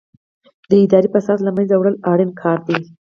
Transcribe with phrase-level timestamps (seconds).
[0.69, 2.79] د اداري فساد له منځه وړل اړین کار دی.